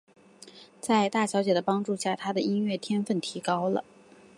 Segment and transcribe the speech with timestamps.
[0.79, 3.85] 在大小姐的帮助下他的音乐天份提高了。